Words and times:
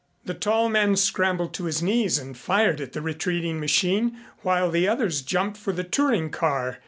The 0.25 0.33
tall 0.33 0.67
man 0.67 0.95
scrambled 0.95 1.53
to 1.53 1.65
his 1.65 1.83
knees 1.83 2.17
and 2.17 2.35
fired 2.35 2.81
at 2.81 2.93
the 2.93 3.03
retreating 3.03 3.59
machine 3.59 4.17
while 4.41 4.71
the 4.71 4.87
others 4.87 5.21
jumped 5.21 5.57
for 5.57 5.73
the 5.73 5.83
touring 5.83 6.31
car. 6.31 6.79